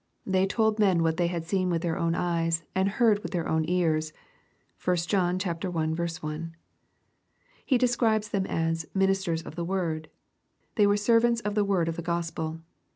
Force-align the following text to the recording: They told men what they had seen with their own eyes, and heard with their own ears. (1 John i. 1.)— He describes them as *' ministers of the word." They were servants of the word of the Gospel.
They 0.25 0.47
told 0.47 0.79
men 0.79 1.03
what 1.03 1.17
they 1.17 1.27
had 1.27 1.45
seen 1.45 1.69
with 1.69 1.83
their 1.83 1.95
own 1.95 2.15
eyes, 2.15 2.63
and 2.73 2.89
heard 2.89 3.19
with 3.21 3.33
their 3.33 3.47
own 3.47 3.65
ears. 3.69 4.13
(1 4.83 4.95
John 5.05 5.35
i. 5.39 5.51
1.)— 5.51 6.51
He 7.67 7.77
describes 7.77 8.29
them 8.29 8.47
as 8.47 8.87
*' 8.91 8.95
ministers 8.95 9.43
of 9.43 9.53
the 9.53 9.63
word." 9.63 10.09
They 10.73 10.87
were 10.87 10.97
servants 10.97 11.41
of 11.41 11.53
the 11.53 11.63
word 11.63 11.87
of 11.87 11.97
the 11.97 12.01
Gospel. 12.01 12.61